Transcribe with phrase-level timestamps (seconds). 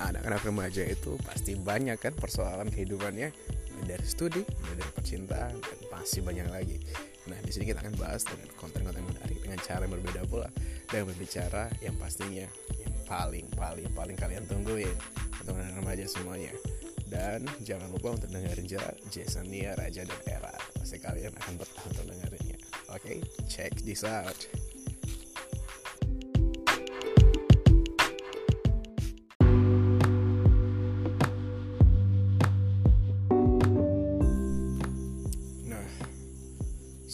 [0.00, 3.28] anak-anak remaja itu pasti banyak kan persoalan kehidupannya
[3.84, 6.76] dari studi, dari percintaan, dan pasti banyak lagi.
[7.28, 10.48] Nah, di sini kita akan bahas dengan konten-konten menarik dengan cara yang berbeda pula
[10.88, 12.48] dan berbicara yang pastinya
[12.80, 14.94] yang paling paling paling kalian tungguin
[15.44, 16.52] untuk anak remaja semuanya.
[17.10, 18.70] Dan jangan lupa untuk dengerin
[19.10, 20.54] Jason Nia, Raja dan Era.
[20.78, 22.56] Pasti kalian akan betah untuk dengerinnya.
[22.94, 23.18] Oke, okay?
[23.50, 24.38] check this out.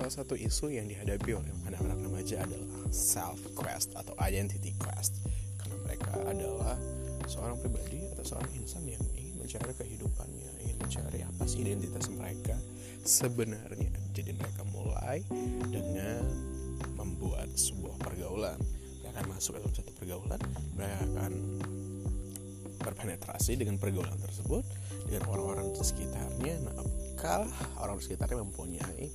[0.00, 5.20] Salah satu isu yang dihadapi oleh anak-anak remaja adalah self quest atau identity quest
[5.60, 6.80] karena mereka adalah
[7.28, 12.56] seorang pribadi atau seorang insan yang ingin mencari kehidupannya, ingin mencari apa sih identitas mereka
[13.04, 13.92] sebenarnya.
[14.16, 15.20] Jadi mereka mulai
[15.68, 16.24] dengan
[16.96, 18.56] membuat sebuah pergaulan.
[19.04, 20.40] Mereka akan masuk dalam satu pergaulan,
[20.80, 21.32] mereka akan
[22.80, 24.64] berpenetrasi dengan pergaulan tersebut
[25.04, 26.56] dengan orang-orang di sekitarnya.
[26.64, 27.44] Nah, apakah
[27.84, 29.12] orang di sekitarnya mempunyai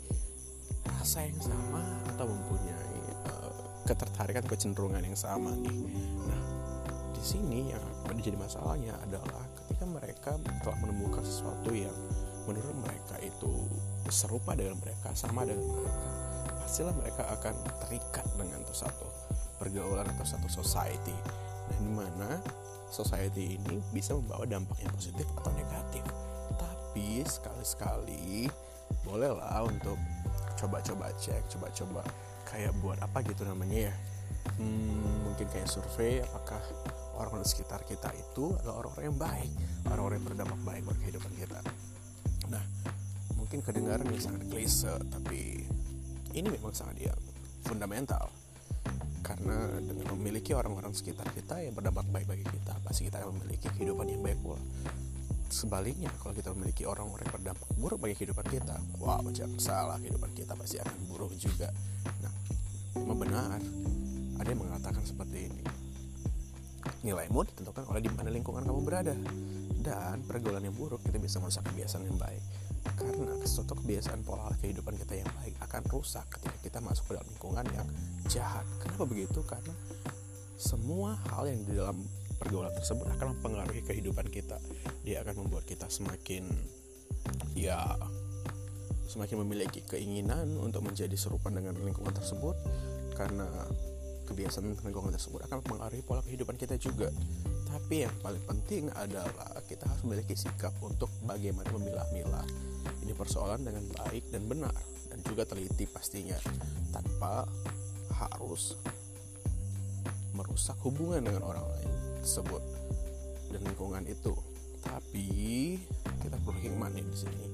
[1.05, 2.97] rasa yang sama atau mempunyai
[3.29, 3.53] uh,
[3.85, 5.85] ketertarikan kecenderungan yang sama nih.
[6.25, 6.41] Nah,
[7.13, 10.33] di sini yang menjadi masalahnya adalah ketika mereka
[10.65, 11.93] telah menemukan sesuatu yang
[12.49, 13.69] menurut mereka itu
[14.09, 16.09] serupa dengan mereka, sama dengan mereka,
[16.65, 17.53] pastilah mereka akan
[17.85, 19.05] terikat dengan tuh satu
[19.61, 21.13] pergaulan atau satu society.
[21.69, 22.29] Nah, di mana
[22.89, 26.01] society ini bisa membawa dampak yang positif atau negatif.
[26.57, 28.49] Tapi sekali-sekali
[29.05, 30.01] bolehlah untuk
[30.55, 32.01] coba-coba cek coba-coba
[32.47, 33.93] kayak buat apa gitu namanya ya.
[34.55, 36.61] Hmm, mungkin kayak survei apakah
[37.19, 39.51] orang di sekitar kita itu adalah orang-orang yang baik
[39.89, 41.59] orang-orang yang berdampak baik buat kehidupan kita.
[42.51, 42.63] Nah
[43.35, 45.65] mungkin kedengaran yang sangat klise tapi
[46.35, 47.13] ini memang sangat ya
[47.65, 48.31] fundamental.
[49.25, 53.73] Karena dengan memiliki orang-orang sekitar kita yang berdampak baik bagi kita pasti kita akan memiliki
[53.73, 54.61] kehidupan yang baik pula
[55.55, 60.35] sebaliknya kalau kita memiliki orang-orang yang berdampak buruk bagi kehidupan kita wow jangan salah kehidupan
[60.35, 61.71] kita pasti akan buruk juga.
[62.19, 62.33] Nah
[62.99, 63.59] memang benar
[64.35, 65.63] ada yang mengatakan seperti ini.
[67.07, 69.15] Nilaimu ditentukan oleh di mana lingkungan kamu berada.
[69.85, 72.41] Dan pergaulan yang buruk itu bisa merusak kebiasaan yang baik.
[72.97, 77.27] Karena suatu kebiasaan pola kehidupan kita yang baik akan rusak ketika kita masuk ke dalam
[77.29, 77.87] lingkungan yang
[78.27, 78.65] jahat.
[78.81, 79.39] Kenapa begitu?
[79.45, 79.73] Karena
[80.57, 81.97] semua hal yang di dalam
[82.37, 84.59] pergaulan tersebut akan mempengaruhi kehidupan kita.
[85.03, 86.47] Dia akan membuat kita semakin
[87.55, 87.81] ya
[89.05, 92.55] semakin memiliki keinginan untuk menjadi serupa dengan lingkungan tersebut.
[93.15, 93.47] Karena
[94.27, 97.07] kebiasaan lingkungan tersebut akan mempengaruhi pola kehidupan kita juga.
[97.69, 102.45] Tapi yang paling penting adalah kita harus memiliki sikap untuk bagaimana memilah-milah.
[103.05, 104.75] Ini persoalan dengan baik dan benar
[105.11, 106.35] dan juga teliti pastinya
[106.91, 107.45] tanpa
[108.19, 108.75] harus
[110.35, 112.63] merusak hubungan dengan orang lain tersebut
[113.53, 114.33] dan lingkungan itu.
[114.81, 115.77] Tapi
[116.25, 117.47] kita perlu hikmah nih di sini.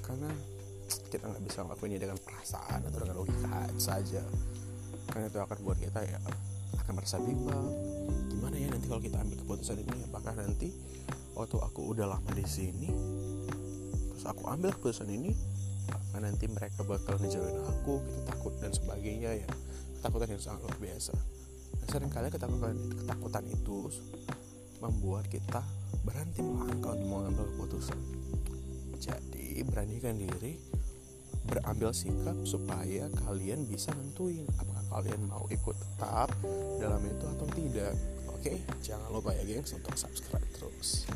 [0.00, 0.32] Karena
[1.12, 4.24] kita nggak bisa ngelakuin ini dengan perasaan atau dengan logika saja.
[5.12, 6.16] Karena itu akan buat kita ya
[6.80, 7.68] akan merasa bimbang.
[8.32, 9.96] Gimana ya nanti kalau kita ambil keputusan ini?
[10.08, 10.72] Apakah nanti
[11.36, 12.90] waktu aku udah lama di sini
[14.10, 15.30] terus aku ambil keputusan ini
[15.86, 19.48] apakah nanti mereka bakal ngejauhin aku kita takut dan sebagainya ya.
[20.02, 21.37] Ketakutan yang sangat luar biasa
[21.88, 23.88] sering kali ketakutan ketakutan itu
[24.84, 25.64] membuat kita
[26.04, 28.00] berhenti melangkah untuk mengambil keputusan.
[29.00, 30.60] Jadi beranikan diri
[31.48, 36.28] berambil sikap supaya kalian bisa nentuin apakah kalian mau ikut tetap
[36.76, 37.94] dalam itu atau tidak.
[38.36, 41.08] Oke jangan lupa ya gengs untuk subscribe terus